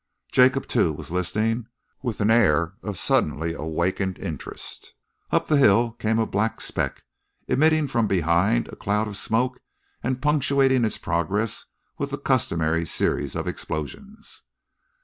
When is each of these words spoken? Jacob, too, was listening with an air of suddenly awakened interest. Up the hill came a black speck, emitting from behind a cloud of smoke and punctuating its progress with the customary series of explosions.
Jacob, 0.31 0.65
too, 0.65 0.91
was 0.91 1.11
listening 1.11 1.67
with 2.01 2.19
an 2.21 2.31
air 2.31 2.73
of 2.81 2.97
suddenly 2.97 3.53
awakened 3.53 4.17
interest. 4.17 4.95
Up 5.29 5.47
the 5.47 5.57
hill 5.57 5.91
came 5.91 6.17
a 6.17 6.25
black 6.25 6.59
speck, 6.59 7.03
emitting 7.47 7.85
from 7.87 8.07
behind 8.07 8.67
a 8.69 8.75
cloud 8.75 9.07
of 9.07 9.15
smoke 9.15 9.59
and 10.01 10.19
punctuating 10.19 10.85
its 10.85 10.97
progress 10.97 11.65
with 11.99 12.09
the 12.09 12.17
customary 12.17 12.83
series 12.83 13.35
of 13.35 13.47
explosions. 13.47 14.41